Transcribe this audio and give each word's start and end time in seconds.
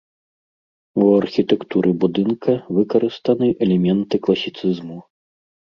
У 1.03 1.09
архітэктуры 1.21 1.89
будынка 2.05 2.51
выкарыстаны 2.79 3.47
элементы 3.69 4.15
класіцызму. 4.27 4.97